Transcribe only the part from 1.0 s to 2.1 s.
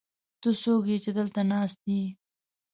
چې دلته ناست يې؟